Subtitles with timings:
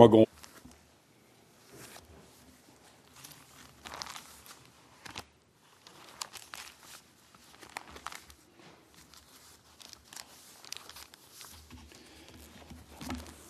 [0.00, 0.26] am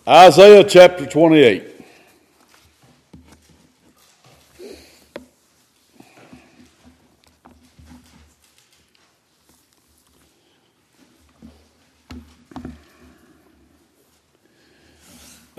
[0.09, 1.68] Isaiah chapter 28.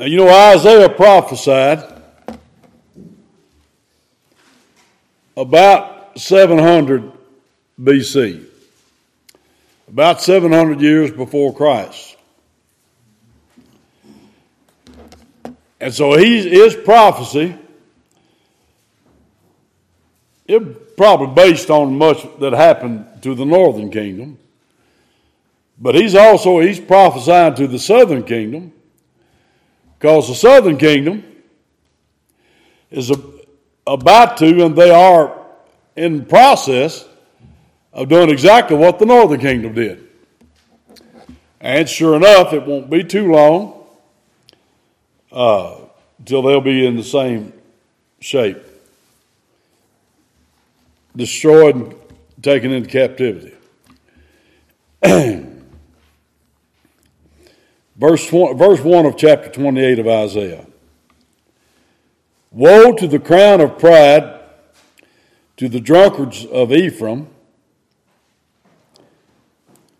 [0.09, 1.83] You know, Isaiah prophesied
[5.37, 7.11] about 700
[7.79, 8.43] BC,
[9.87, 12.17] about 700 years before Christ.
[15.79, 17.55] And so his prophecy,
[20.47, 24.39] it probably based on much that happened to the northern kingdom.
[25.77, 28.73] But he's also he's prophesying to the southern kingdom
[29.99, 31.25] because the southern kingdom
[32.89, 33.11] is
[33.85, 35.37] about to, and they are
[35.97, 37.05] in process
[37.91, 40.07] of doing exactly what the northern kingdom did.
[41.59, 43.83] And sure enough, it won't be too long
[45.33, 45.75] uh,
[46.17, 47.51] until they'll be in the same
[48.21, 48.57] shape
[51.13, 51.95] destroyed and
[52.41, 53.53] taken into captivity.
[57.99, 60.65] Verse, verse 1 of chapter 28 of Isaiah.
[62.49, 64.39] Woe to the crown of pride,
[65.57, 67.27] to the drunkards of Ephraim,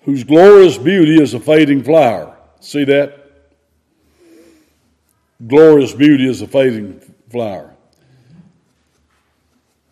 [0.03, 2.37] whose glorious beauty is a fading flower.
[2.61, 3.31] See that?
[5.45, 7.75] Glorious beauty is a fading flower.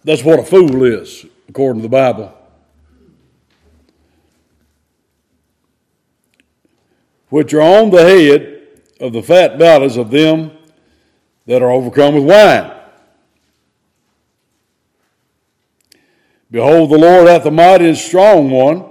[0.06, 2.34] That's what a fool is, according to the Bible.
[7.30, 8.68] Which are on the head
[9.00, 10.52] of the fat bellies of them
[11.46, 12.72] that are overcome with wine.
[16.50, 18.86] Behold, the Lord hath a mighty and strong one,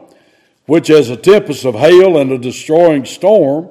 [0.67, 3.71] which as a tempest of hail and a destroying storm,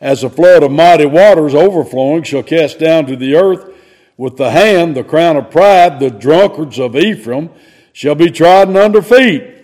[0.00, 3.74] as a flood of mighty waters overflowing, shall cast down to the earth
[4.16, 7.50] with the hand the crown of pride, the drunkards of Ephraim
[7.92, 9.57] shall be trodden under feet.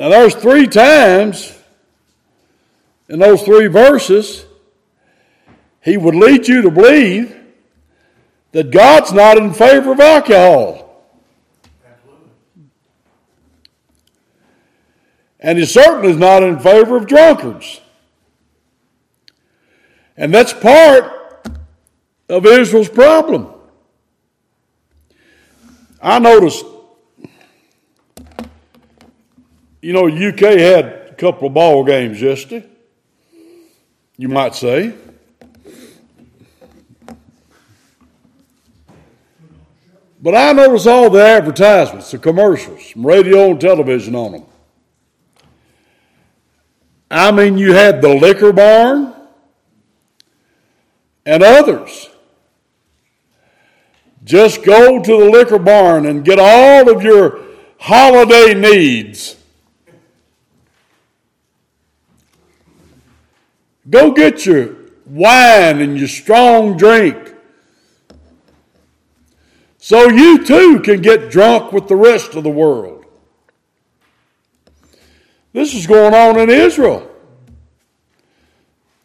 [0.00, 1.54] Now, there's three times
[3.10, 4.46] in those three verses
[5.82, 7.36] he would lead you to believe
[8.52, 11.04] that God's not in favor of alcohol.
[15.38, 17.82] And he certainly is not in favor of drunkards.
[20.16, 21.46] And that's part
[22.30, 23.52] of Israel's problem.
[26.00, 26.64] I noticed
[29.82, 32.68] You know, UK had a couple of ball games yesterday,
[34.18, 34.92] you might say.
[40.22, 44.44] But I noticed all the advertisements, the commercials, radio and television on them.
[47.10, 49.14] I mean, you had the liquor barn
[51.24, 52.10] and others.
[54.24, 57.40] Just go to the liquor barn and get all of your
[57.78, 59.39] holiday needs
[63.90, 67.34] Go get your wine and your strong drink.
[69.78, 73.04] So you too can get drunk with the rest of the world.
[75.52, 77.10] This is going on in Israel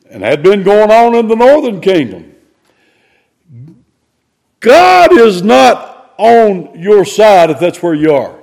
[0.09, 2.35] and had been going on in the northern kingdom.
[4.59, 8.39] God is not on your side if that's where you are.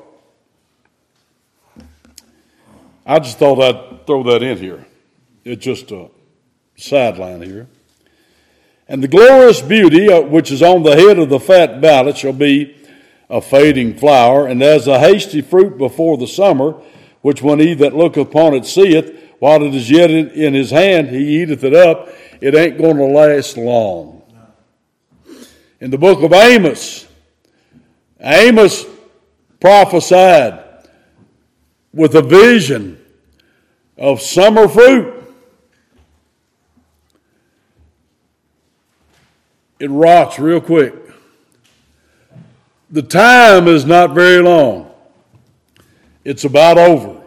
[3.06, 4.84] I just thought I'd throw that in here.
[5.44, 6.08] It's just a
[6.82, 7.68] sideline here.
[8.88, 12.32] And the glorious beauty uh, which is on the head of the fat ballot shall
[12.32, 12.76] be
[13.30, 16.72] a fading flower, and as a hasty fruit before the summer,
[17.22, 20.70] which when he that looketh upon it seeth, while it is yet in, in his
[20.70, 22.08] hand, he eateth it up,
[22.40, 24.22] it ain't going to last long.
[25.80, 27.06] In the book of Amos,
[28.20, 28.84] Amos
[29.58, 30.62] prophesied
[31.92, 33.02] with a vision
[33.96, 35.21] of summer fruit.
[39.82, 40.94] It rots real quick.
[42.88, 44.92] The time is not very long,
[46.24, 47.20] it's about over.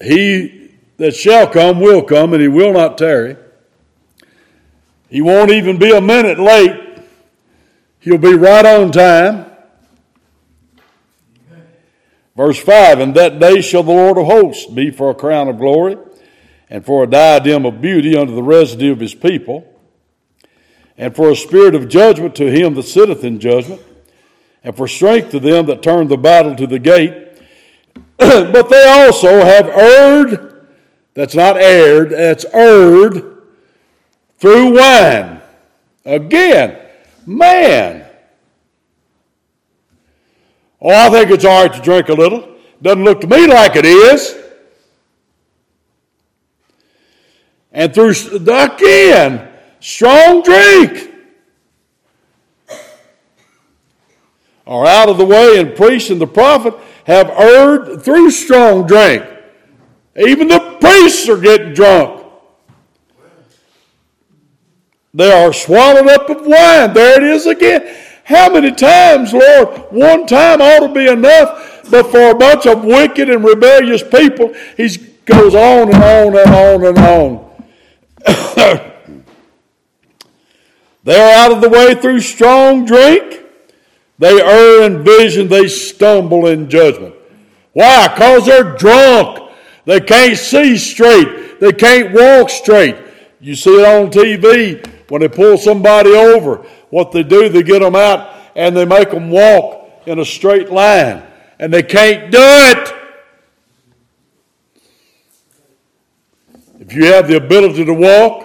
[0.00, 3.36] He that shall come will come, and he will not tarry.
[5.10, 7.00] He won't even be a minute late.
[7.98, 9.46] He'll be right on time.
[12.36, 15.58] Verse 5 And that day shall the Lord of hosts be for a crown of
[15.58, 15.96] glory,
[16.74, 19.64] and for a diadem of beauty unto the residue of his people,
[20.98, 23.80] and for a spirit of judgment to him that sitteth in judgment,
[24.64, 27.28] and for strength to them that turn the battle to the gate.
[28.16, 30.66] but they also have erred,
[31.14, 33.40] that's not erred, that's erred
[34.38, 35.40] through wine.
[36.04, 36.76] Again,
[37.24, 38.04] man.
[40.80, 42.56] Oh, I think it's all right to drink a little.
[42.82, 44.43] Doesn't look to me like it is.
[47.74, 49.48] And through, again,
[49.80, 51.10] strong drink.
[54.66, 56.74] Are out of the way, and priest and the prophet
[57.04, 59.24] have erred through strong drink.
[60.16, 62.24] Even the priests are getting drunk.
[65.12, 66.94] They are swallowed up of wine.
[66.94, 67.94] There it is again.
[68.24, 69.68] How many times, Lord?
[69.90, 74.54] One time ought to be enough, but for a bunch of wicked and rebellious people,
[74.76, 74.88] he
[75.24, 77.43] goes on and on and on and on.
[81.04, 83.42] they are out of the way through strong drink.
[84.18, 85.48] They err in vision.
[85.48, 87.14] They stumble in judgment.
[87.72, 88.08] Why?
[88.08, 89.50] Because they're drunk.
[89.84, 91.60] They can't see straight.
[91.60, 92.96] They can't walk straight.
[93.40, 96.66] You see it on TV when they pull somebody over.
[96.90, 100.70] What they do, they get them out and they make them walk in a straight
[100.70, 101.22] line.
[101.58, 103.03] And they can't do it.
[106.86, 108.44] If you have the ability to walk,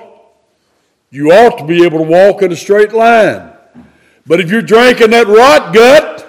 [1.09, 3.51] you ought to be able to walk in a straight line.
[4.25, 6.25] But if you're drinking that rot gut,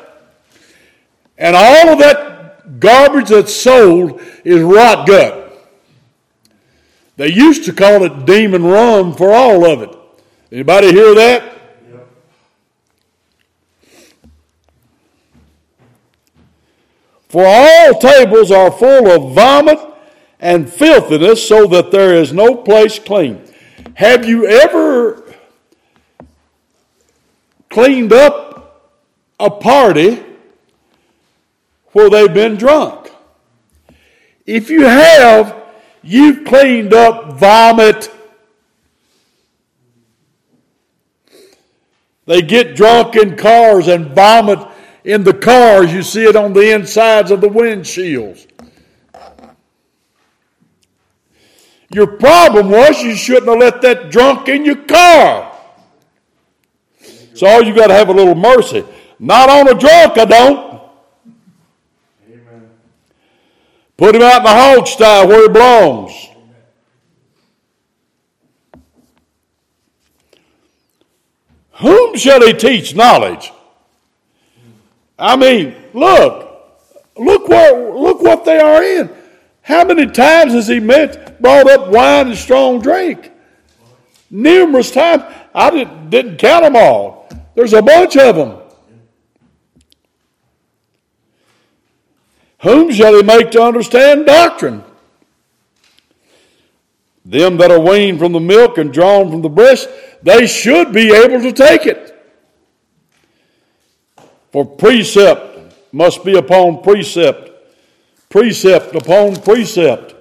[1.39, 5.37] and all of that garbage that's sold is rot gut.
[7.17, 9.95] They used to call it demon rum for all of it.
[10.51, 11.59] Anybody hear that?
[17.29, 19.79] For all tables are full of vomit
[20.41, 23.43] and filthiness, so that there is no place clean.
[23.95, 25.23] Have you ever
[27.69, 28.91] cleaned up
[29.39, 30.23] a party
[31.93, 33.11] where they've been drunk?
[34.47, 35.57] If you have,
[36.03, 38.11] you've cleaned up vomit
[42.31, 44.61] They get drunk in cars and vomit
[45.03, 45.93] in the cars.
[45.93, 48.47] You see it on the insides of the windshields.
[51.91, 55.53] Your problem was you shouldn't have let that drunk in your car.
[57.35, 58.85] So all you got to have a little mercy.
[59.19, 60.83] Not on a drunk, I don't.
[62.31, 62.71] Amen.
[63.97, 66.13] Put him out in the hog style where he belongs.
[71.73, 73.53] Whom shall he teach knowledge?
[75.19, 76.79] I mean, look,
[77.17, 79.11] look what look what they are in.
[79.71, 83.31] How many times has he met, brought up wine and strong drink?
[84.29, 85.23] Numerous times.
[85.55, 87.29] I didn't, didn't count them all.
[87.55, 88.59] There's a bunch of them.
[92.63, 94.83] Whom shall he make to understand doctrine?
[97.25, 99.89] Them that are weaned from the milk and drawn from the breast
[100.21, 102.09] they should be able to take it.
[104.51, 107.50] For precept must be upon precept,
[108.31, 110.15] precept upon precept,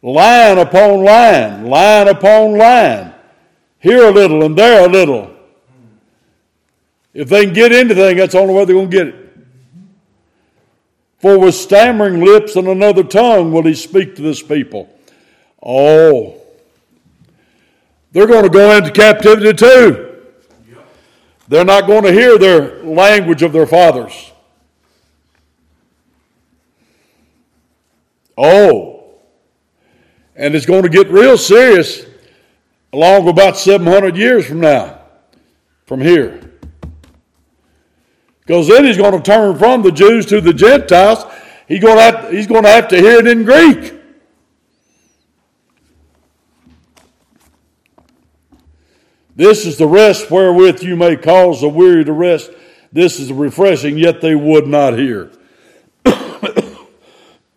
[0.00, 3.12] line upon line, line upon line,
[3.80, 5.30] here a little and there a little.
[7.12, 9.16] If they can get anything, that's the only way they're going to get it.
[11.18, 14.88] For with stammering lips and another tongue will he speak to this people.
[15.62, 16.40] Oh,
[18.12, 20.06] they're going to go into captivity too.
[21.48, 24.32] They're not going to hear their language of their fathers.
[28.42, 29.16] Oh,
[30.34, 32.06] and it's going to get real serious
[32.90, 35.02] along about 700 years from now,
[35.84, 36.40] from here.
[38.40, 41.22] Because then he's going to turn from the Jews to the Gentiles.
[41.68, 43.94] He's going to have, he's going to, have to hear it in Greek.
[49.36, 52.50] This is the rest wherewith you may cause the weary to rest.
[52.90, 55.30] This is the refreshing, yet they would not hear.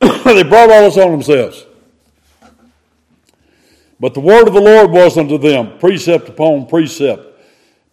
[0.26, 1.66] they brought all this on themselves.
[4.00, 7.40] But the word of the Lord was unto them precept upon precept,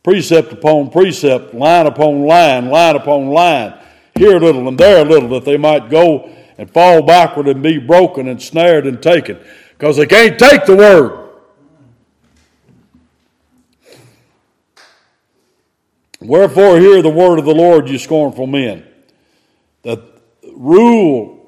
[0.02, 3.74] precept upon precept, line upon line, line upon line,
[4.16, 7.62] here a little and there a little, that they might go and fall backward and
[7.62, 9.38] be broken and snared and taken.
[9.70, 11.28] Because they can't take the word.
[16.20, 18.84] Wherefore, hear the word of the Lord, you scornful men.
[19.82, 20.02] That
[20.54, 21.39] rule,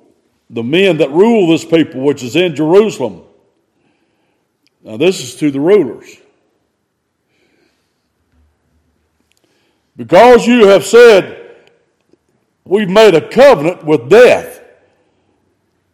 [0.53, 3.23] the men that rule this people, which is in Jerusalem.
[4.85, 6.17] Now, this is to the rulers.
[9.97, 11.39] Because you have said,
[12.65, 14.63] We've made a covenant with death,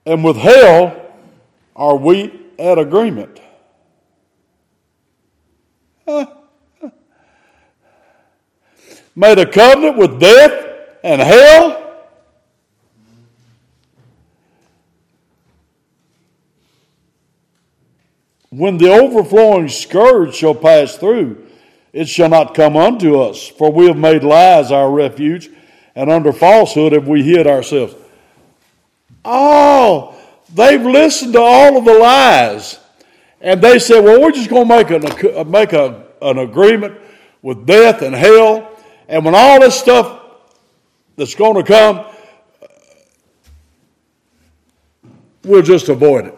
[0.04, 1.00] and with hell
[1.74, 3.40] are we at agreement.
[9.16, 10.66] Made a covenant with death
[11.02, 11.88] and hell?
[18.50, 21.46] When the overflowing scourge shall pass through,
[21.92, 25.50] it shall not come unto us, for we have made lies our refuge,
[25.94, 27.94] and under falsehood have we hid ourselves.
[29.24, 30.16] Oh,
[30.54, 32.78] they've listened to all of the lies.
[33.40, 36.98] And they said, well, we're just going to make, an, uh, make a, an agreement
[37.42, 38.70] with death and hell.
[39.08, 40.20] And when all this stuff
[41.16, 42.06] that's going to come,
[45.44, 46.38] we'll just avoid it.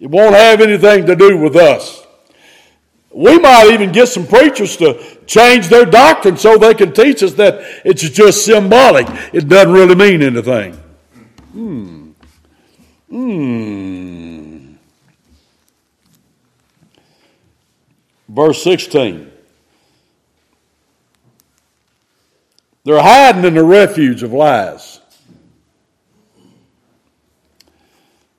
[0.00, 2.06] It won't have anything to do with us.
[3.10, 7.34] We might even get some preachers to change their doctrine so they can teach us
[7.34, 9.06] that it's just symbolic.
[9.32, 10.74] It doesn't really mean anything.
[11.52, 12.10] Hmm.
[13.10, 14.74] Hmm.
[18.28, 19.32] Verse 16.
[22.84, 24.97] They're hiding in the refuge of lies.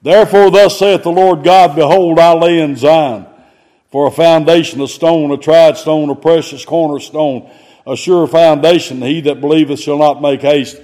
[0.01, 3.25] Therefore, thus saith the Lord God Behold, I lay in Zion
[3.91, 7.49] for a foundation, a stone, a tried stone, a precious cornerstone,
[7.85, 9.01] a sure foundation.
[9.01, 10.79] He that believeth shall not make haste.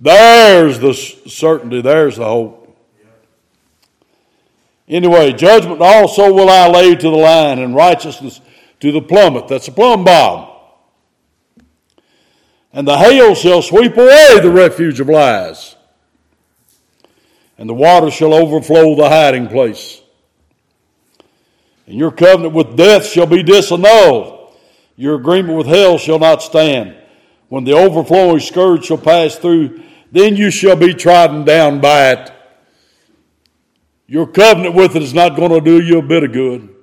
[0.00, 2.56] There's the certainty, there's the hope.
[4.88, 8.40] Anyway, judgment also will I lay to the line, and righteousness
[8.80, 9.46] to the plummet.
[9.46, 10.48] That's a plumb bob.
[12.72, 15.76] And the hail shall sweep away the refuge of lies
[17.60, 20.00] and the water shall overflow the hiding place.
[21.86, 24.54] And your covenant with death shall be disannulled.
[24.96, 26.96] Your agreement with hell shall not stand.
[27.48, 32.32] When the overflowing scourge shall pass through, then you shall be trodden down by it.
[34.06, 36.74] Your covenant with it is not going to do you a bit of good.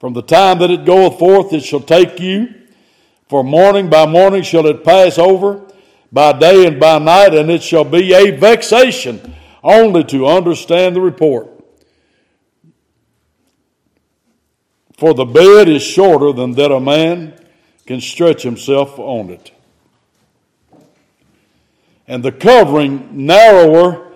[0.00, 2.54] From the time that it goeth forth, it shall take you.
[3.30, 5.66] For morning by morning shall it pass over
[6.12, 11.00] by day and by night, and it shall be a vexation only to understand the
[11.00, 11.48] report.
[14.96, 17.34] For the bed is shorter than that a man
[17.86, 19.50] can stretch himself on it,
[22.06, 24.12] and the covering narrower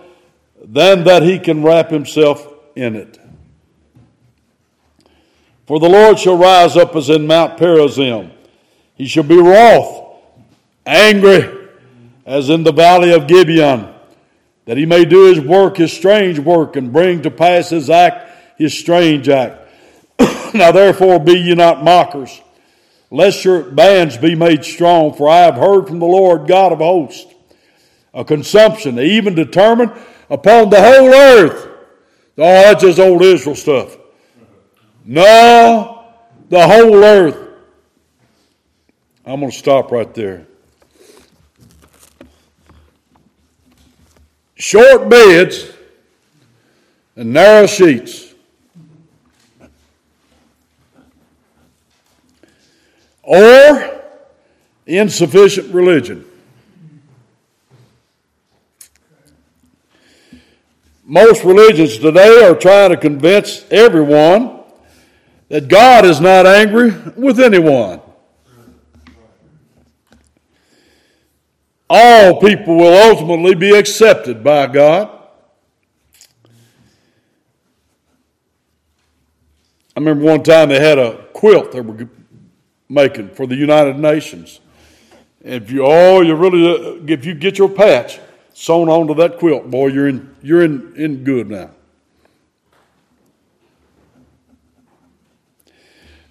[0.63, 3.19] than that he can wrap himself in it.
[5.67, 8.31] For the Lord shall rise up as in Mount Perazim.
[8.95, 10.19] He shall be wroth,
[10.85, 11.64] angry,
[12.27, 13.93] as in the valley of Gibeon,
[14.65, 18.59] that he may do his work, his strange work, and bring to pass his act,
[18.59, 19.69] his strange act.
[20.55, 22.41] now therefore be ye not mockers,
[23.11, 26.79] lest your bands be made strong, for I have heard from the Lord God of
[26.79, 27.35] hosts
[28.15, 29.93] a consumption, even determined
[30.31, 31.67] upon the whole earth.
[32.37, 33.97] Oh, that's just old Israel stuff.
[35.05, 36.07] No,
[36.49, 37.37] the whole earth.
[39.27, 40.47] I'm going to stop right there.
[44.55, 45.73] Short beds
[47.17, 48.33] and narrow sheets.
[53.23, 54.03] Or
[54.87, 56.25] insufficient religion.
[61.07, 64.61] Most religions today are trying to convince everyone
[65.49, 68.01] that God is not angry with anyone.
[71.89, 75.11] All people will ultimately be accepted by God.
[79.97, 82.09] I remember one time they had a quilt they were
[82.89, 84.61] making for the United Nations.
[85.41, 88.19] If you oh you really uh, if you get your patch
[88.55, 91.71] sewn onto that quilt, boy, you're in you're in, in good now.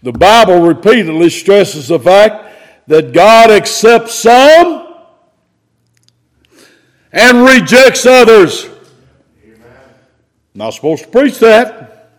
[0.02, 2.54] The Bible repeatedly stresses the fact
[2.88, 4.83] that God accepts some
[7.14, 8.66] and rejects others.
[9.46, 9.60] Amen.
[10.56, 12.10] Not supposed to preach that.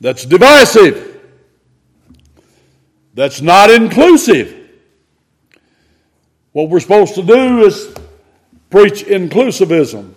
[0.00, 1.22] That's divisive.
[3.14, 4.60] That's not inclusive.
[6.52, 7.94] What we're supposed to do is
[8.68, 10.14] preach inclusivism.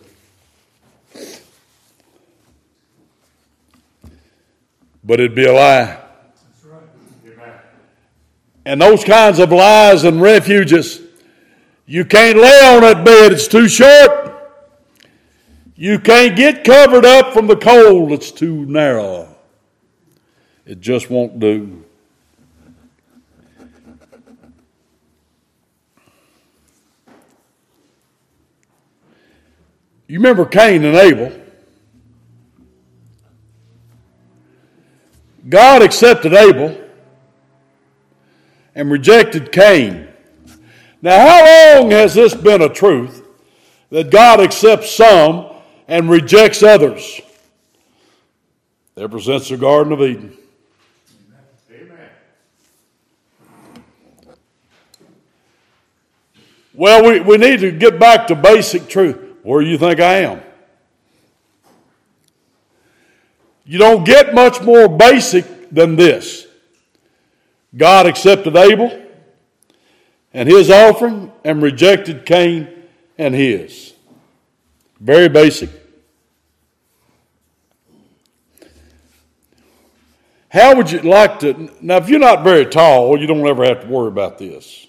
[5.03, 6.03] But it'd be a lie.
[8.65, 11.06] and those kinds of lies and refuges.
[11.89, 14.33] You can't lay on that bed, it's too short.
[15.73, 19.33] You can't get covered up from the cold, it's too narrow.
[20.65, 21.85] It just won't do.
[30.09, 31.31] You remember Cain and Abel?
[35.47, 36.77] God accepted Abel
[38.75, 40.06] and rejected Cain.
[41.01, 43.25] Now, how long has this been a truth
[43.91, 45.45] that God accepts some
[45.87, 47.21] and rejects others?
[48.97, 50.35] Ever since the Garden of Eden.
[51.71, 52.09] Amen.
[56.73, 59.17] Well, we, we need to get back to basic truth.
[59.43, 60.41] Where do you think I am?
[63.65, 66.47] You don't get much more basic than this.
[67.75, 69.06] God accepted Abel
[70.37, 72.67] and his offering and rejected Cain
[73.17, 73.95] and his.
[74.99, 75.71] Very basic.
[80.47, 81.71] How would you like to?
[81.81, 84.85] Now, if you're not very tall, you don't ever have to worry about this.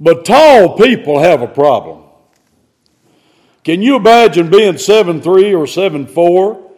[0.00, 2.04] But tall people have a problem.
[3.62, 6.72] Can you imagine being seven three or seven four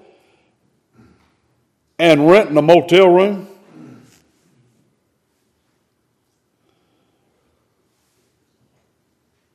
[1.97, 3.50] and renting a motel room?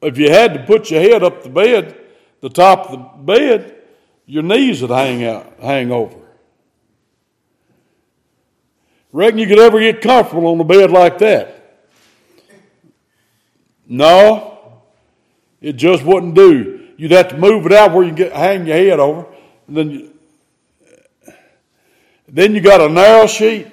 [0.06, 2.00] If you had to put your head up the bed,
[2.40, 3.76] the top of the bed,
[4.28, 6.20] your knees would hang out, hang over.
[9.12, 11.88] Reckon you could ever get comfortable on a bed like that?
[13.88, 14.84] No,
[15.60, 16.88] it just wouldn't do.
[16.98, 19.26] You'd have to move it out where you get hang your head over,
[19.68, 20.14] and then you,
[22.28, 23.68] then you got a narrow sheet.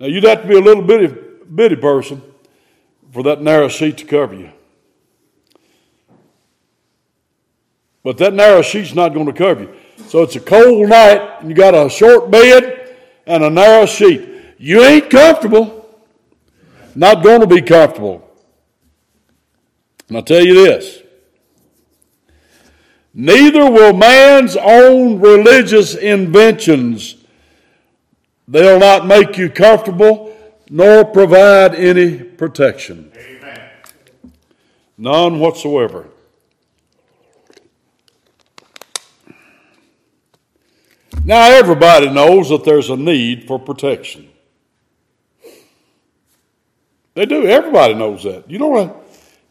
[0.00, 1.14] Now you'd have to be a little bitty
[1.54, 2.22] bitty person
[3.12, 4.52] for that narrow sheet to cover you.
[8.08, 9.74] But that narrow sheet's not going to cover you.
[10.06, 14.26] So it's a cold night, and you got a short bed and a narrow sheet.
[14.56, 15.94] You ain't comfortable.
[16.94, 18.26] Not going to be comfortable.
[20.08, 21.02] And I'll tell you this
[23.12, 27.14] neither will man's own religious inventions,
[28.48, 30.34] they'll not make you comfortable
[30.70, 33.12] nor provide any protection.
[33.14, 33.70] Amen.
[34.96, 36.08] None whatsoever.
[41.28, 44.30] Now, everybody knows that there's a need for protection.
[47.12, 47.46] They do.
[47.46, 48.50] Everybody knows that.
[48.50, 48.96] You don't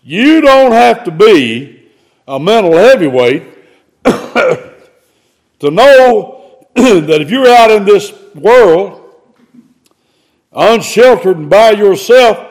[0.02, 1.88] you don't have to be
[2.28, 3.44] a mental heavyweight
[4.04, 9.14] to know that if you're out in this world,
[10.52, 12.44] unsheltered and by yourself,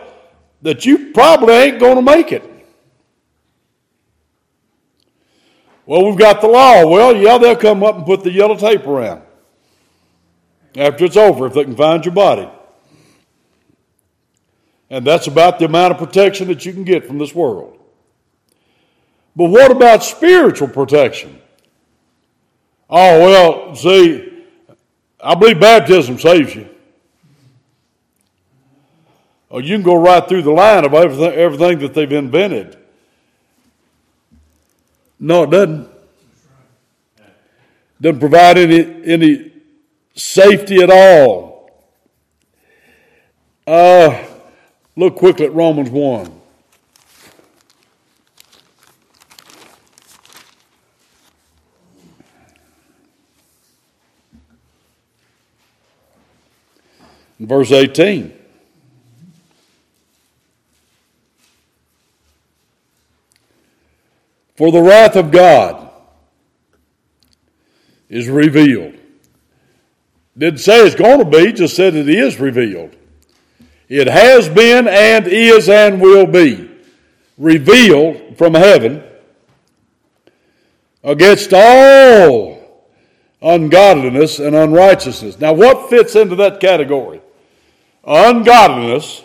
[0.62, 2.55] that you probably ain't going to make it.
[5.86, 6.84] Well, we've got the law.
[6.84, 9.22] Well, yeah, they'll come up and put the yellow tape around
[10.76, 12.50] after it's over if they can find your body.
[14.90, 17.78] And that's about the amount of protection that you can get from this world.
[19.34, 21.40] But what about spiritual protection?
[22.88, 24.44] Oh, well, see,
[25.20, 26.68] I believe baptism saves you.
[29.50, 32.75] Oh, you can go right through the line of everything, everything that they've invented.
[35.18, 35.88] No, it doesn't.
[38.00, 39.52] Doesn't provide any, any
[40.14, 41.70] safety at all.
[43.66, 44.26] Uh,
[44.98, 46.40] Look quickly at Romans 1.
[57.38, 58.32] Verse 18.
[64.56, 65.90] For the wrath of God
[68.08, 68.94] is revealed.
[70.36, 72.94] Didn't say it's going to be, just said it is revealed.
[73.88, 76.70] It has been and is and will be
[77.38, 79.02] revealed from heaven
[81.04, 82.56] against all
[83.40, 85.38] ungodliness and unrighteousness.
[85.38, 87.20] Now, what fits into that category?
[88.04, 89.22] Ungodliness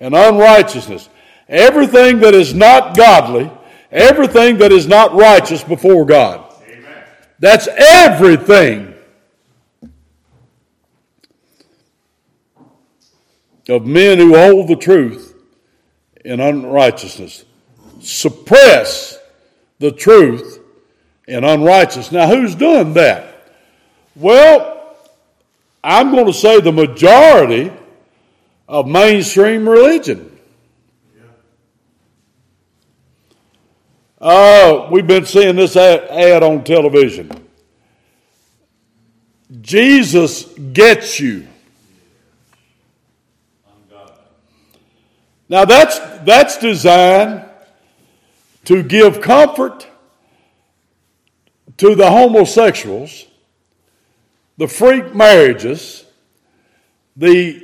[0.00, 1.08] and unrighteousness.
[1.48, 3.50] Everything that is not godly,
[3.90, 6.52] everything that is not righteous before God.
[6.68, 7.04] Amen.
[7.38, 8.94] That's everything
[13.68, 15.34] of men who hold the truth
[16.24, 17.44] in unrighteousness.
[18.00, 19.18] Suppress
[19.78, 20.60] the truth
[21.26, 22.12] in unrighteousness.
[22.12, 23.52] Now, who's doing that?
[24.14, 24.96] Well,
[25.82, 27.72] I'm going to say the majority
[28.68, 30.35] of mainstream religion.
[34.20, 37.30] Uh, we've been seeing this ad, ad on television.
[39.60, 41.46] Jesus gets you.
[45.48, 47.44] Now that's that's designed
[48.64, 49.86] to give comfort
[51.76, 53.26] to the homosexuals,
[54.56, 56.04] the freak marriages,
[57.16, 57.62] the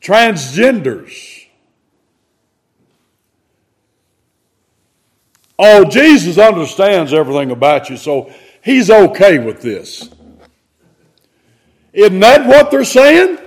[0.00, 1.35] transgenders.
[5.58, 10.10] Oh, Jesus understands everything about you, so he's okay with this.
[11.92, 13.38] Isn't that what they're saying?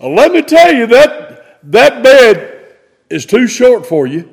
[0.00, 2.74] Well, let me tell you that that bed
[3.08, 4.28] is too short for you,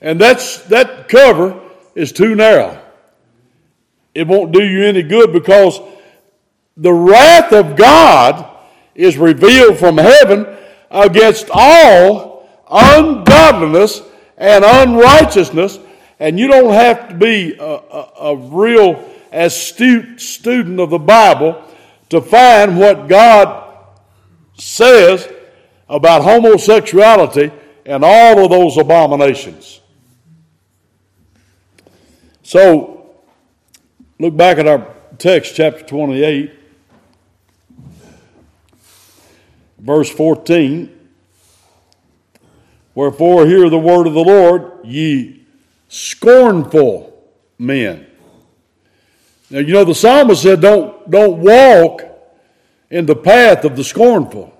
[0.00, 1.60] and that's that cover
[1.94, 2.80] is too narrow.
[4.14, 5.78] It won't do you any good because
[6.78, 8.48] the wrath of God
[8.94, 10.46] is revealed from heaven
[10.90, 12.33] against all
[12.74, 14.02] ungodliness
[14.36, 15.78] and unrighteousness,
[16.18, 21.62] and you don't have to be a, a, a real astute student of the Bible
[22.10, 23.76] to find what God
[24.58, 25.28] says
[25.88, 27.52] about homosexuality
[27.86, 29.80] and all of those abominations.
[32.42, 33.14] So,
[34.18, 36.52] look back at our text, chapter 28,
[39.78, 40.93] verse 14.
[42.94, 45.44] Wherefore, hear the word of the Lord, ye
[45.88, 47.12] scornful
[47.58, 48.06] men.
[49.50, 52.02] Now, you know, the psalmist said, don't, don't walk
[52.90, 54.52] in the path of the scornful.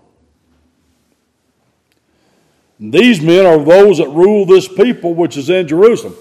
[2.78, 6.16] And these men are those that rule this people which is in Jerusalem.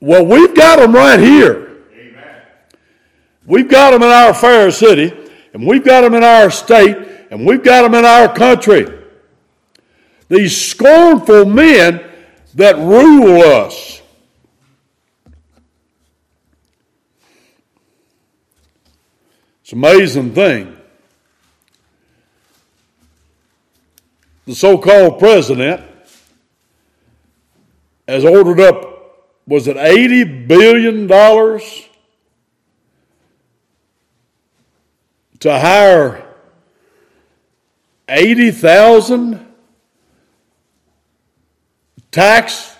[0.00, 1.78] Well, we've got them right here.
[1.94, 2.42] Amen.
[3.46, 5.12] We've got them in our fair city,
[5.54, 6.96] and we've got them in our state,
[7.30, 9.03] and we've got them in our country.
[10.34, 12.04] These scornful men
[12.54, 14.02] that rule us.
[19.62, 20.76] It's an amazing thing.
[24.46, 25.82] the so called president
[28.08, 31.06] has ordered up, was it $80 billion
[35.38, 36.26] to hire
[38.08, 39.43] 80,000
[42.14, 42.76] tax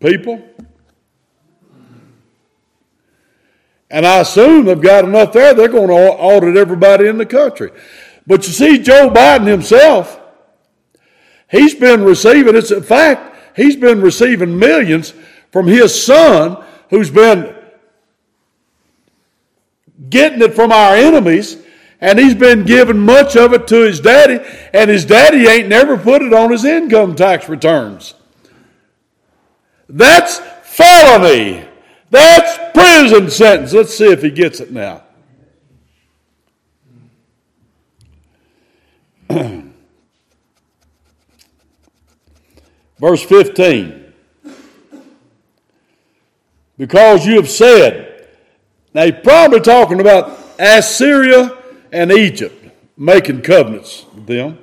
[0.00, 0.42] people?
[3.90, 7.70] And I assume they've got enough there, they're going to audit everybody in the country.
[8.26, 10.18] But you see, Joe Biden himself,
[11.50, 15.12] he's been receiving, it's a fact, he's been receiving millions
[15.50, 17.54] from his son who's been
[20.08, 21.58] getting it from our enemies,
[22.02, 24.40] and he's been giving much of it to his daddy,
[24.74, 28.14] and his daddy ain't never put it on his income tax returns.
[29.88, 31.64] That's felony.
[32.10, 33.72] That's prison sentence.
[33.72, 35.04] Let's see if he gets it now.
[42.98, 44.12] Verse 15.
[46.76, 48.26] Because you have said,
[48.92, 51.61] now he's probably talking about Assyria
[51.92, 54.58] and Egypt making covenants with them.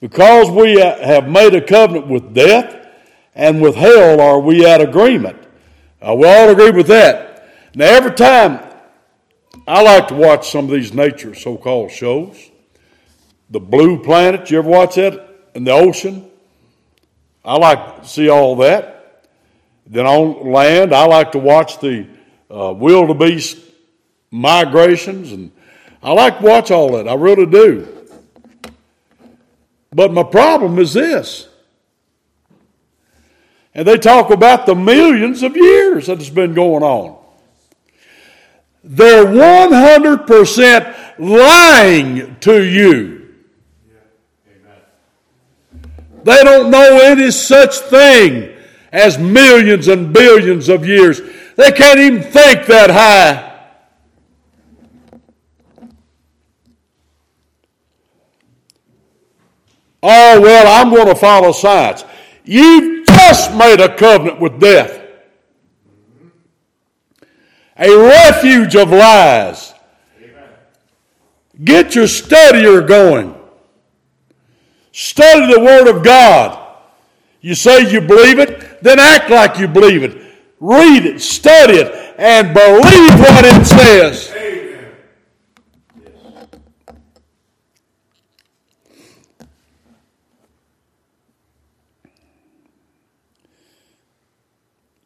[0.00, 2.88] Because we have made a covenant with death
[3.34, 5.36] and with hell are we at agreement.
[6.02, 7.46] Uh, we all agree with that.
[7.74, 8.60] Now, every time
[9.66, 12.50] I like to watch some of these nature so called shows,
[13.50, 16.30] the Blue Planet, you ever watch that And the ocean?
[17.44, 19.26] I like to see all that.
[19.86, 22.06] Then on land, I like to watch the
[22.50, 23.58] uh, wildebeest
[24.30, 25.50] migrations, and
[26.02, 27.08] I like to watch all that.
[27.08, 27.86] I really do.
[29.92, 31.48] But my problem is this
[33.74, 37.16] and they talk about the millions of years that has been going on.
[38.82, 43.34] They're 100% lying to you.
[46.24, 48.54] They don't know any such thing
[48.92, 51.20] as millions and billions of years.
[51.56, 53.49] They can't even think that high.
[60.02, 62.04] Oh, well, I'm going to follow science.
[62.44, 64.98] You've just made a covenant with death.
[67.76, 69.74] A refuge of lies.
[71.62, 73.34] Get your studier going.
[74.92, 76.58] Study the Word of God.
[77.40, 80.16] You say you believe it, then act like you believe it.
[80.58, 84.30] Read it, study it, and believe what it says.
[84.30, 84.50] Amen.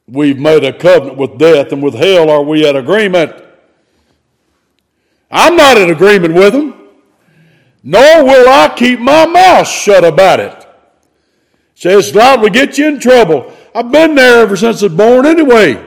[0.07, 3.33] We've made a covenant with death, and with hell are we at agreement?
[5.31, 6.75] I'm not in agreement with them,
[7.83, 10.67] nor will I keep my mouth shut about it.
[11.75, 13.53] Says God will get you in trouble.
[13.75, 15.83] I've been there ever since I was born anyway.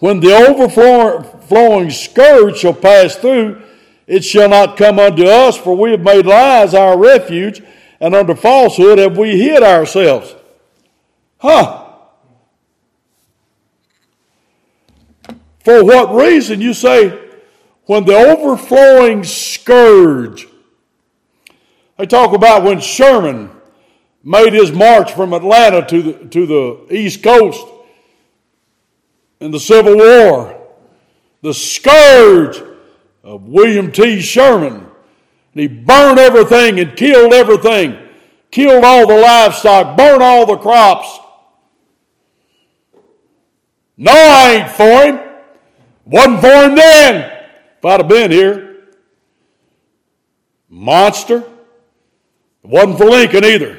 [0.00, 3.62] When the overflowing scourge shall pass through,
[4.06, 7.62] it shall not come unto us, for we have made lies our refuge,
[8.00, 10.34] and under falsehood have we hid ourselves.
[11.38, 11.86] Huh?
[15.64, 16.60] For what reason?
[16.60, 17.18] You say,
[17.84, 20.48] when the overflowing scourge.
[21.98, 23.50] They talk about when Sherman
[24.22, 27.66] made his march from Atlanta to the, to the East Coast
[29.40, 30.68] in the Civil War,
[31.42, 32.62] the scourge
[33.22, 34.20] of William T.
[34.20, 34.89] Sherman.
[35.52, 37.98] And he burned everything and killed everything,
[38.50, 41.18] killed all the livestock, burned all the crops.
[43.96, 45.20] No, I ain't for him.
[46.06, 47.46] Wasn't for him then.
[47.78, 48.86] If I'd have been here.
[50.68, 51.44] Monster.
[52.62, 53.78] Wasn't for Lincoln either.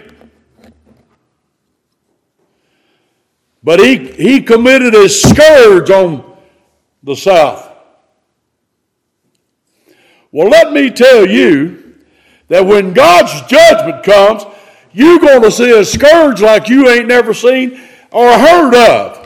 [3.64, 6.38] But he, he committed a scourge on
[7.04, 7.71] the South.
[10.32, 11.96] Well, let me tell you
[12.48, 14.44] that when God's judgment comes,
[14.94, 19.18] you're going to see a scourge like you ain't never seen or heard of.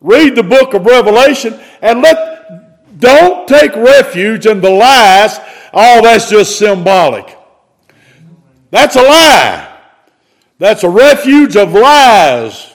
[0.00, 5.38] Read the book of Revelation and let don't take refuge in the lies.
[5.72, 7.36] Oh, that's just symbolic.
[8.70, 9.78] That's a lie.
[10.58, 12.73] That's a refuge of lies.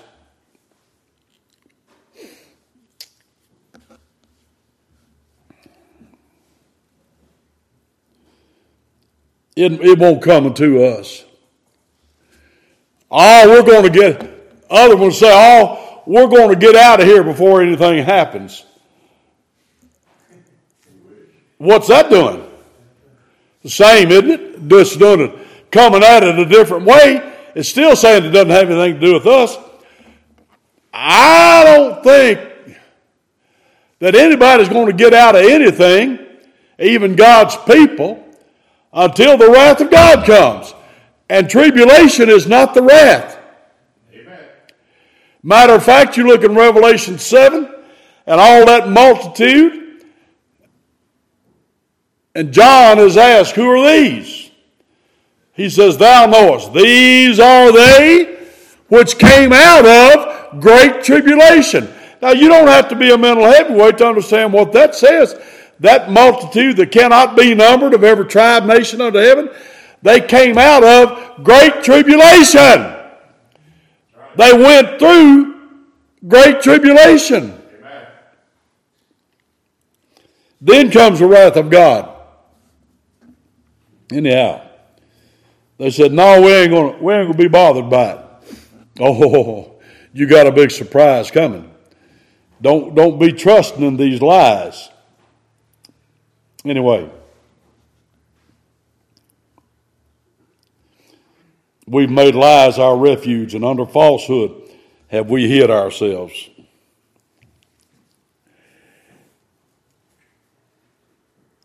[9.60, 11.26] It, it won't come to us.
[13.12, 17.06] Oh, we're going to get, other ones say, oh, we're going to get out of
[17.06, 18.64] here before anything happens.
[21.58, 22.50] What's that doing?
[23.64, 24.68] The same, isn't it?
[24.70, 27.36] Just doing it, coming at it a different way.
[27.54, 29.58] It's still saying it doesn't have anything to do with us.
[30.94, 32.40] I don't think
[34.00, 36.18] that anybody's going to get out of anything,
[36.80, 38.26] even God's people,
[38.94, 40.74] until the wrath of God comes.
[41.30, 43.40] And tribulation is not the wrath.
[44.14, 44.40] Amen.
[45.44, 47.72] Matter of fact, you look in Revelation 7
[48.26, 50.06] and all that multitude,
[52.36, 54.52] and John is asked, Who are these?
[55.54, 58.38] He says, Thou knowest, these are they
[58.88, 61.94] which came out of great tribulation.
[62.22, 65.36] Now, you don't have to be a mental heavyweight to understand what that says
[65.80, 69.50] that multitude that cannot be numbered of every tribe, nation under heaven,
[70.02, 72.96] they came out of great tribulation.
[74.36, 75.50] They went through
[76.28, 77.56] great tribulation.
[80.62, 82.16] Then comes the wrath of God.
[84.12, 84.62] Anyhow,
[85.78, 88.20] they said, "No, we ain't gonna, we ain't gonna be bothered by it."
[89.00, 89.80] Oh,
[90.14, 91.72] you got a big surprise coming.
[92.62, 94.90] Don't don't be trusting in these lies.
[96.70, 97.10] Anyway,
[101.88, 104.52] we've made lies our refuge, and under falsehood
[105.08, 106.48] have we hid ourselves.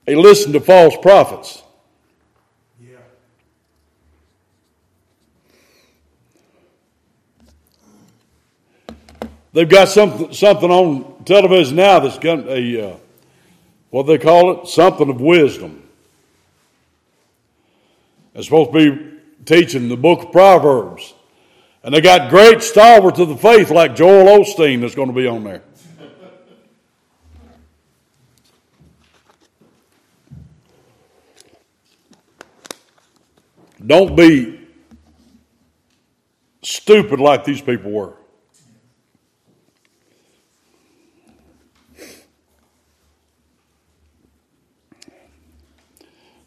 [0.06, 1.62] They listen to false prophets.
[2.80, 2.96] Yeah.
[9.52, 12.96] They've got something, something on television now that's got a uh,
[13.94, 14.66] what they call it?
[14.66, 15.80] Something of wisdom.
[18.34, 21.14] It's supposed to be teaching the book of Proverbs.
[21.84, 25.28] And they got great stalwarts of the faith like Joel Osteen that's going to be
[25.28, 25.62] on there.
[33.86, 34.60] Don't be
[36.62, 38.14] stupid like these people were.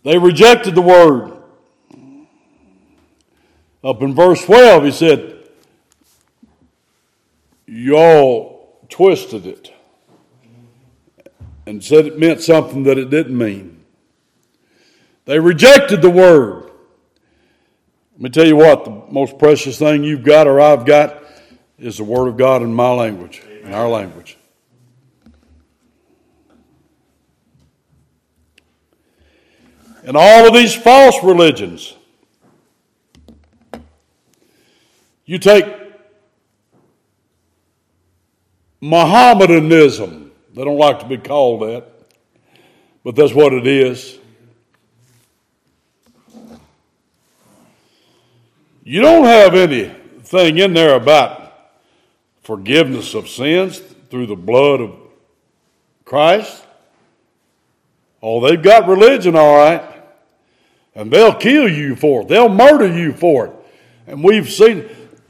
[0.07, 1.33] They rejected the word.
[3.83, 5.49] Up in verse 12, he said,
[7.65, 9.73] Y'all twisted it
[11.65, 13.83] and said it meant something that it didn't mean.
[15.25, 16.71] They rejected the word.
[18.13, 21.21] Let me tell you what, the most precious thing you've got or I've got
[21.77, 24.37] is the word of God in my language, in our language.
[30.07, 31.93] And all of these false religions,
[35.25, 35.65] you take
[38.79, 40.31] Mohammedanism.
[40.53, 41.91] They don't like to be called that,
[43.03, 44.17] but that's what it is.
[48.85, 51.53] You don't have anything in there about
[52.43, 54.95] forgiveness of sins through the blood of
[56.05, 56.63] Christ.
[58.23, 59.95] Oh, they've got religion, all right.
[60.97, 62.27] And they'll kill you for it.
[62.27, 63.53] They'll murder you for it.
[64.07, 64.89] And we've seen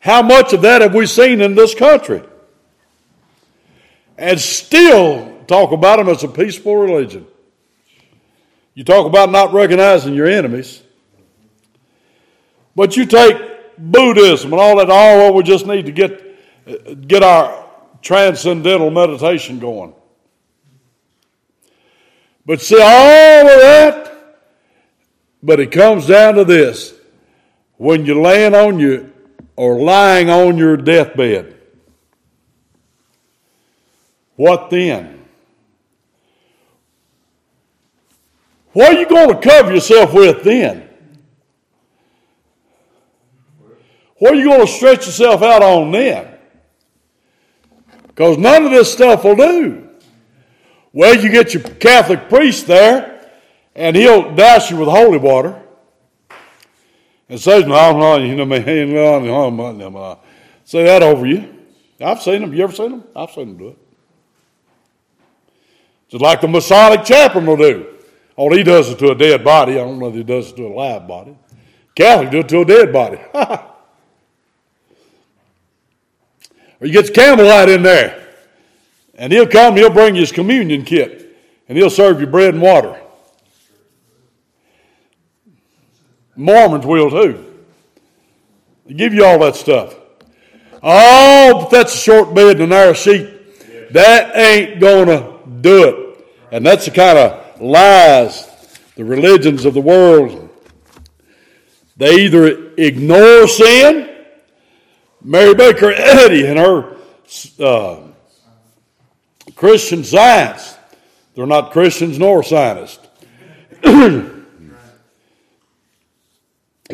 [0.00, 2.22] How much of that have we seen in this country?
[4.18, 7.26] And still talk about them as a peaceful religion.
[8.74, 10.82] You talk about not recognizing your enemies.
[12.74, 13.36] But you take
[13.78, 17.68] Buddhism and all that, oh, well, we just need to get, get our
[18.00, 19.94] transcendental meditation going.
[22.44, 24.38] But see, all of that,
[25.42, 26.94] but it comes down to this.
[27.76, 29.10] When you're laying on your
[29.56, 31.56] or lying on your deathbed.
[34.36, 35.24] What then?
[38.72, 40.88] What are you going to cover yourself with then?
[44.18, 46.38] What are you going to stretch yourself out on then?
[48.06, 49.81] Because none of this stuff will do.
[50.92, 53.30] Well, you get your Catholic priest there,
[53.74, 55.60] and he'll douse you with holy water.
[57.28, 58.62] And says, no, no, you know, man,
[60.64, 61.48] say that over you.
[61.98, 62.52] I've seen them.
[62.52, 63.04] You ever seen them?
[63.16, 63.78] I've seen them do it.
[66.08, 67.86] Just like the Masonic chaplain will do.
[68.36, 69.72] Oh, he does it to a dead body.
[69.72, 71.36] I don't know if he does it to a live body.
[71.94, 73.18] Catholic do it to a dead body.
[76.80, 78.21] or you get the Campbellite in there,
[79.14, 81.36] and he'll come, he'll bring you his communion kit,
[81.68, 82.98] and he'll serve you bread and water.
[86.36, 87.44] Mormons will too.
[88.86, 89.94] They give you all that stuff.
[90.82, 93.92] Oh, but that's a short bed and a narrow seat.
[93.92, 96.26] That ain't gonna do it.
[96.50, 98.48] And that's the kind of lies
[98.96, 100.50] the religions of the world.
[101.96, 104.08] They either ignore sin.
[105.22, 106.96] Mary Baker Eddy and her
[107.60, 108.11] uh,
[109.54, 110.76] Christian science.
[111.34, 113.06] They're not Christians nor scientists.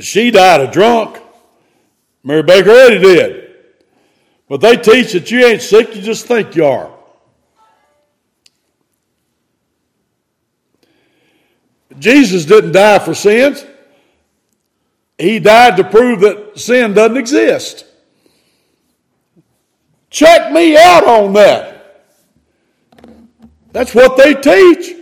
[0.01, 1.21] She died a drunk.
[2.23, 3.55] Mary Baker Eddy did.
[4.49, 6.91] But they teach that you ain't sick, you just think you are.
[11.99, 13.65] Jesus didn't die for sins.
[15.19, 17.85] He died to prove that sin doesn't exist.
[20.11, 21.78] Check me out on that.
[23.73, 24.97] That's what they teach.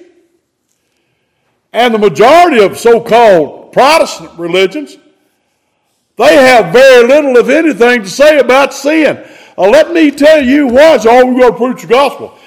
[1.72, 4.96] And the majority of so called Protestant religions,
[6.16, 9.22] they have very little, if anything, to say about sin.
[9.59, 10.96] Uh, let me tell you why.
[10.96, 12.38] So, oh, we're going to preach the gospel.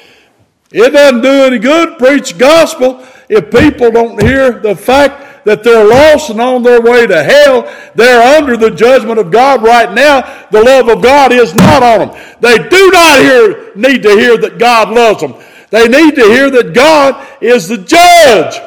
[0.71, 5.63] It doesn't do any good preach the gospel if people don't hear the fact that
[5.63, 7.63] they're lost and on their way to hell.
[7.95, 10.47] They're under the judgment of God right now.
[10.51, 12.35] The love of God is not on them.
[12.39, 15.33] They do not hear, need to hear that God loves them.
[15.69, 18.59] They need to hear that God is the judge.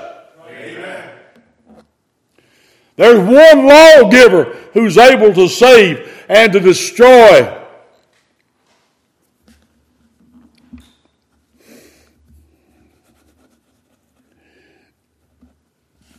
[2.95, 7.59] There's one lawgiver who's able to save and to destroy.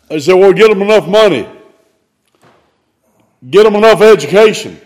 [0.10, 1.48] They said, well, get them enough money,
[3.50, 4.80] get them enough education.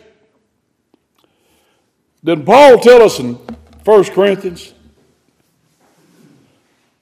[2.24, 3.34] Did Paul tell us in
[3.84, 4.74] 1 Corinthians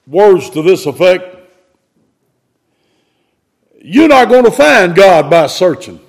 [0.08, 1.36] words to this effect?
[3.82, 6.00] You're not going to find God by searching.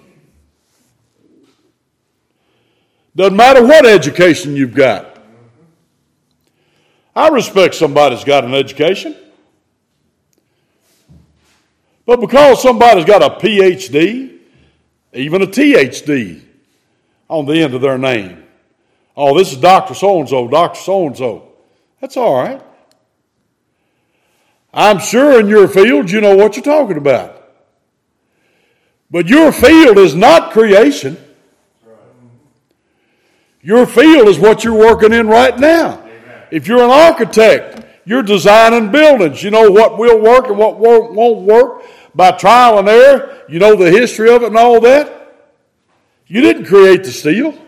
[3.15, 5.17] Doesn't matter what education you've got.
[7.15, 9.17] I respect somebody's got an education.
[12.05, 14.39] But because somebody's got a PhD,
[15.13, 16.43] even a THD
[17.29, 18.45] on the end of their name,
[19.17, 19.95] oh, this is Dr.
[19.95, 20.79] So and so, Dr.
[20.79, 21.53] So and so,
[22.01, 22.63] that's all right.
[24.77, 27.33] I'm sure in your field you know what you're talking about.
[29.11, 31.17] But your field is not creation.
[33.63, 36.07] Your field is what you're working in right now.
[36.51, 39.43] If you're an architect, You're designing buildings.
[39.43, 41.83] You know what will work and what won't work
[42.15, 43.43] by trial and error.
[43.49, 45.13] You know the history of it and all that.
[46.29, 47.59] You didn't create the steel.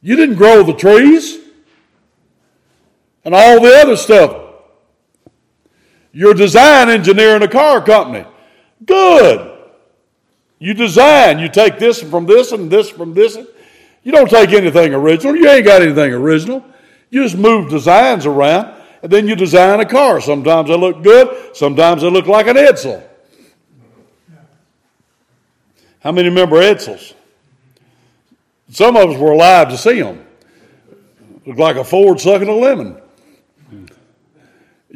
[0.00, 1.36] You didn't grow the trees
[3.24, 4.45] and all the other stuff.
[6.16, 8.24] You're a design engineer in a car company.
[8.86, 9.52] Good.
[10.58, 11.38] You design.
[11.38, 13.36] You take this from this and this from this.
[14.02, 15.36] You don't take anything original.
[15.36, 16.64] You ain't got anything original.
[17.10, 20.22] You just move designs around and then you design a car.
[20.22, 23.02] Sometimes they look good, sometimes they look like an Edsel.
[26.00, 27.12] How many remember Edsels?
[28.70, 30.24] Some of us were alive to see them.
[31.44, 33.02] Looked like a Ford sucking a lemon.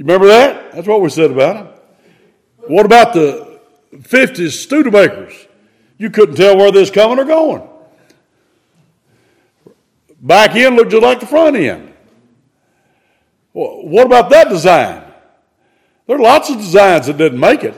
[0.00, 0.72] You remember that?
[0.72, 1.68] That's what we said about them.
[2.68, 3.60] What about the
[3.92, 5.46] 50s Studebakers?
[5.98, 7.68] You couldn't tell where this coming or going.
[10.18, 11.92] Back end looked just like the front end.
[13.52, 15.04] What about that design?
[16.06, 17.74] There are lots of designs that didn't make it.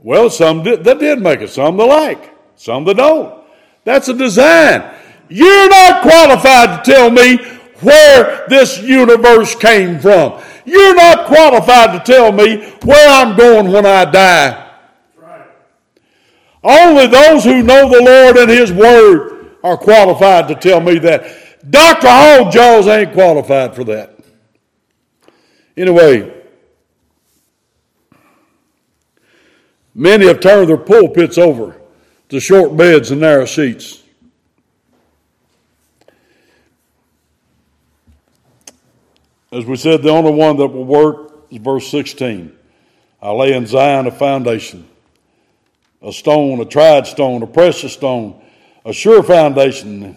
[0.00, 3.44] Well, some did, that did make it, some they like, some they don't.
[3.84, 4.96] That's a design.
[5.28, 7.36] You're not qualified to tell me
[7.82, 10.42] where this universe came from.
[10.64, 14.70] You're not qualified to tell me where I'm going when I die.
[15.16, 15.46] Right.
[16.62, 21.70] Only those who know the Lord and His Word are qualified to tell me that.
[21.70, 22.08] Dr.
[22.08, 24.18] Hall Jaws ain't qualified for that.
[25.76, 26.42] Anyway,
[29.94, 31.80] many have turned their pulpits over
[32.28, 34.01] to short beds and narrow seats.
[39.52, 42.56] As we said, the only one that will work is verse 16.
[43.20, 44.88] I lay in Zion a foundation,
[46.00, 48.42] a stone, a tried stone, a precious stone,
[48.86, 50.16] a sure foundation.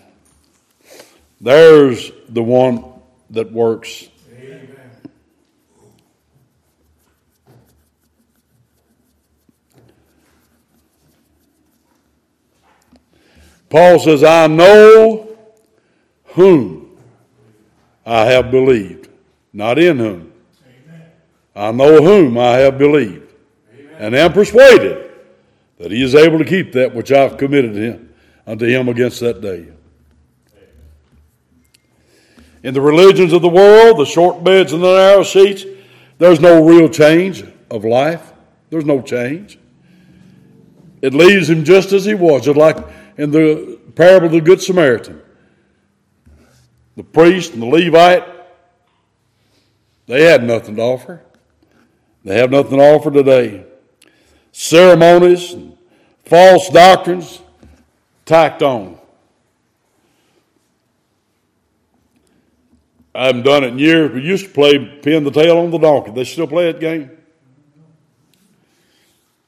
[1.42, 2.86] There's the one
[3.32, 4.08] that works.
[13.68, 15.38] Paul says, I know
[16.28, 16.98] whom
[18.06, 19.05] I have believed
[19.56, 20.34] not in whom.
[20.68, 21.12] Amen.
[21.56, 23.32] I know whom I have believed,
[23.74, 23.96] Amen.
[23.98, 25.12] and am persuaded
[25.80, 28.14] that he is able to keep that which I've committed him
[28.46, 29.68] unto him against that day.
[32.64, 35.64] In the religions of the world, the short beds and the narrow seats,
[36.18, 38.34] there's no real change of life.
[38.70, 39.58] There's no change.
[41.02, 42.78] It leaves him just as he was, just like
[43.18, 45.22] in the parable of the Good Samaritan.
[46.98, 48.35] The priest and the Levite
[50.08, 51.22] they had nothing to offer.
[52.24, 53.66] They have nothing to offer today.
[54.52, 55.78] Ceremonies and
[56.26, 57.42] false doctrines
[58.26, 58.98] tacked on.
[63.14, 64.12] I haven't done it in years.
[64.12, 66.12] We used to play pin the tail on the donkey.
[66.12, 67.12] They still play that game.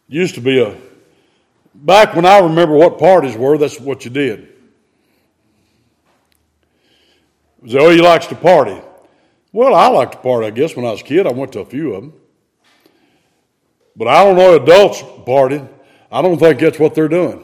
[0.08, 0.74] Used to be a
[1.76, 3.58] back when I remember what parties were.
[3.58, 4.40] That's what you did.
[7.60, 8.80] It was, oh, he likes to party.
[9.52, 11.26] Well, I liked to party, I guess, when I was a kid.
[11.26, 12.14] I went to a few of them.
[13.96, 15.68] But I don't know adults partying.
[16.12, 17.44] I don't think that's what they're doing.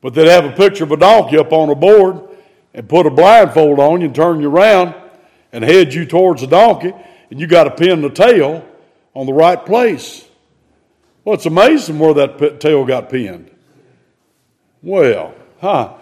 [0.00, 2.20] But they'd have a picture of a donkey up on a board
[2.72, 4.94] and put a blindfold on you and turn you around
[5.52, 6.92] and head you towards the donkey,
[7.30, 8.66] and you got to pin the tail
[9.14, 10.26] on the right place.
[11.24, 13.50] Well, it's amazing where that tail got pinned.
[14.82, 15.94] Well, huh?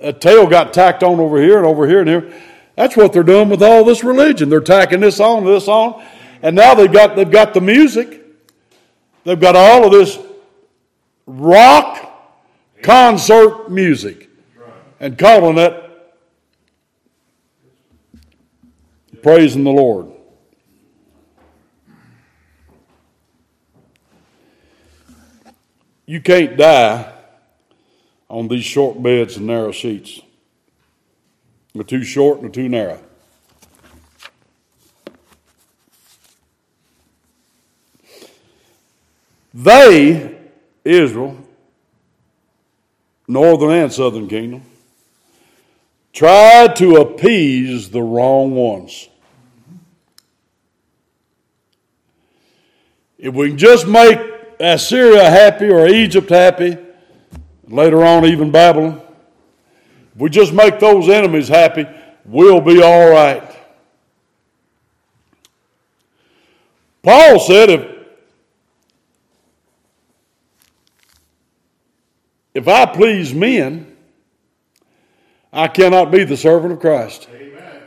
[0.00, 2.42] A tail got tacked on over here and over here and here.
[2.76, 4.50] That's what they're doing with all this religion.
[4.50, 6.04] They're tacking this on, this on,
[6.42, 8.22] and now they've got they've got the music.
[9.24, 10.18] They've got all of this
[11.26, 12.02] rock
[12.82, 14.28] concert music
[15.00, 15.82] and calling it
[19.22, 20.12] praising the Lord.
[26.04, 27.12] You can't die
[28.30, 30.20] on these short beds and narrow seats.
[31.76, 33.00] They're too short and they're too narrow.
[39.54, 40.36] They,
[40.84, 41.36] Israel,
[43.26, 44.62] northern and southern kingdom,
[46.12, 49.08] tried to appease the wrong ones.
[53.18, 54.18] If we can just make
[54.60, 56.76] Assyria happy or Egypt happy,
[57.66, 59.00] later on even Babylon,
[60.16, 61.86] if we just make those enemies happy,
[62.24, 63.54] we'll be all right.
[67.02, 67.96] Paul said if
[72.54, 73.94] if I please men,
[75.52, 77.28] I cannot be the servant of Christ.
[77.34, 77.82] Amen.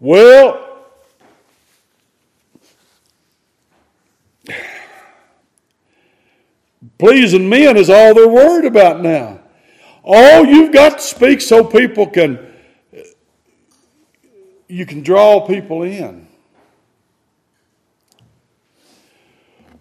[0.00, 0.71] Well,
[6.98, 9.40] pleasing men is all they're worried about now.
[10.04, 12.52] All you've got to speak so people can
[14.68, 16.26] you can draw people in.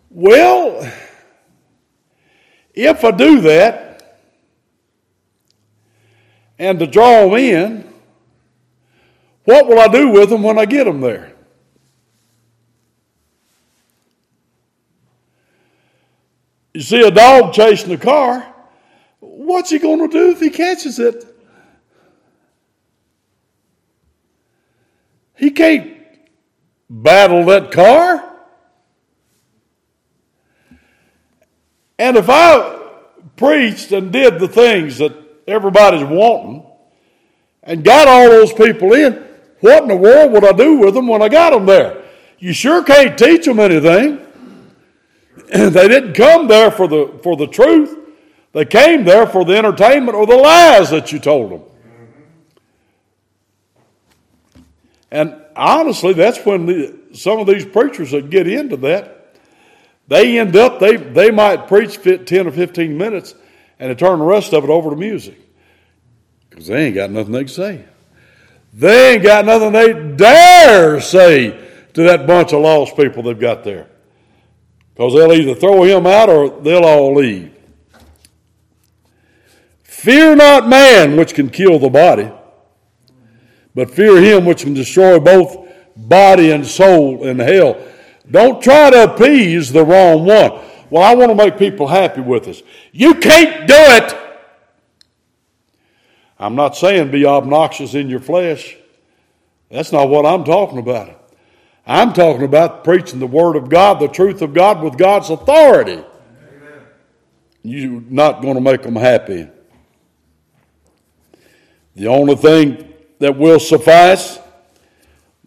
[0.09, 0.91] Well,
[2.73, 4.19] if I do that
[6.59, 7.93] and to draw them in,
[9.45, 11.30] what will I do with them when I get them there?
[16.73, 18.53] You see a dog chasing a car,
[19.19, 21.25] what's he going to do if he catches it?
[25.35, 25.97] He can't
[26.89, 28.27] battle that car.
[31.97, 32.79] And if I
[33.35, 35.13] preached and did the things that
[35.47, 36.65] everybody's wanting
[37.63, 39.13] and got all those people in,
[39.59, 42.03] what in the world would I do with them when I got them there?
[42.39, 44.19] You sure can't teach them anything.
[45.73, 47.97] they didn't come there for the, for the truth.
[48.53, 51.61] They came there for the entertainment or the lies that you told them.
[55.11, 59.35] And honestly, that's when the, some of these preachers that get into that,
[60.07, 63.35] they end up, they, they might preach 10 or 15 minutes
[63.77, 65.37] and they turn the rest of it over to music.
[66.49, 67.85] Because they ain't got nothing they can say.
[68.73, 71.51] They ain't got nothing they dare say
[71.91, 73.90] to that bunch of lost people they've got there.
[74.93, 77.53] Because they'll either throw him out or they'll all leave.
[79.83, 82.29] Fear not man, which can kill the body
[83.75, 85.57] but fear him which can destroy both
[85.95, 87.81] body and soul in hell.
[88.29, 90.51] Don't try to appease the wrong one.
[90.89, 92.61] Well, I want to make people happy with us.
[92.91, 94.17] You can't do it.
[96.37, 98.75] I'm not saying be obnoxious in your flesh.
[99.69, 101.20] That's not what I'm talking about.
[101.85, 105.93] I'm talking about preaching the Word of God, the truth of God with God's authority.
[105.93, 106.05] Amen.
[107.63, 109.47] You're not going to make them happy.
[111.95, 114.39] The only thing that will suffice.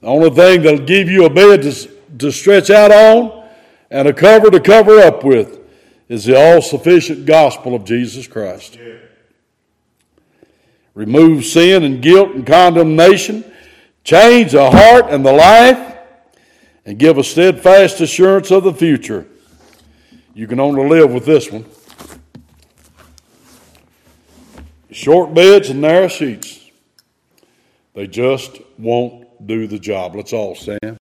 [0.01, 3.49] The only thing that'll give you a bed to, to stretch out on
[3.91, 5.61] and a cover to cover up with
[6.09, 8.76] is the all sufficient gospel of Jesus Christ.
[8.76, 8.97] Yeah.
[10.95, 13.45] Remove sin and guilt and condemnation,
[14.05, 15.94] change the heart and the life,
[16.85, 19.26] and give a steadfast assurance of the future.
[20.35, 21.64] You can only live with this one.
[24.91, 26.70] Short beds and narrow sheets.
[27.95, 30.14] They just won't do the job.
[30.14, 30.85] Let's all stand.